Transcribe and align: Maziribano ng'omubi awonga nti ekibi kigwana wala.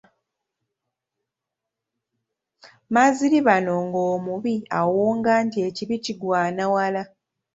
Maziribano 2.93 3.73
ng'omubi 3.87 4.55
awonga 4.79 5.31
nti 5.45 5.57
ekibi 5.67 5.95
kigwana 6.05 6.63
wala. 6.73 7.01